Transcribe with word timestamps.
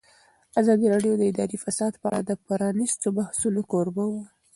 ازادي 0.61 0.87
راډیو 0.93 1.13
د 1.17 1.21
اداري 1.31 1.57
فساد 1.65 1.93
په 2.01 2.05
اړه 2.09 2.19
د 2.23 2.31
پرانیستو 2.45 3.07
بحثونو 3.17 3.61
کوربه 3.71 4.03
وه. 4.11 4.23